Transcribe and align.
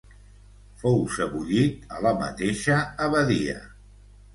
Fou 0.83 0.97
sebollit 1.19 1.95
a 1.99 2.03
la 2.09 2.17
mateixa 2.25 2.83
abadia. 3.09 3.61